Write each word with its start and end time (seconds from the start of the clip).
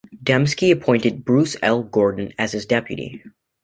Dembski 0.23 0.71
appointed 0.71 1.23
Bruce 1.23 1.55
L. 1.61 1.83
Gordon 1.83 2.33
as 2.39 2.53
his 2.53 2.65
deputy. 2.65 3.21